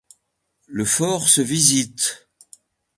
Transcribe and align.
Le 0.65 0.83
fort 0.83 1.29
se 1.29 1.41
visite. 1.41 2.27